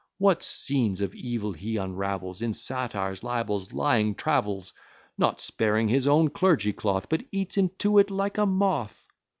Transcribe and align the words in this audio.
What 0.17 0.41
scenes 0.41 1.01
of 1.01 1.13
evil 1.13 1.51
he 1.51 1.77
unravels 1.77 2.41
In 2.41 2.53
satires, 2.53 3.21
libels, 3.23 3.71
lying 3.71 4.15
travels! 4.15 4.73
Not 5.15 5.39
sparing 5.39 5.89
his 5.89 6.07
own 6.07 6.31
clergy 6.31 6.73
cloth, 6.73 7.05
But 7.07 7.25
eats 7.31 7.55
into 7.55 7.99
it, 7.99 8.09
like 8.09 8.39
a 8.39 8.47
moth!" 8.47 9.05